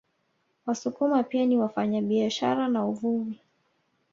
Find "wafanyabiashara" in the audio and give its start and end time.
1.59-2.67